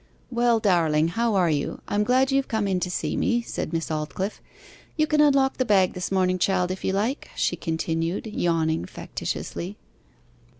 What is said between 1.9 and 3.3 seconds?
am glad you have come in to see